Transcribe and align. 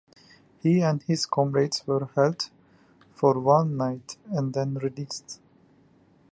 He 0.63 0.81
and 0.81 0.99
his 1.03 1.27
comrades 1.27 1.85
were 1.85 2.07
held 2.15 2.49
for 3.13 3.37
one 3.39 3.77
night 3.77 4.17
and 4.31 4.51
then 4.51 4.73
released. 4.73 5.39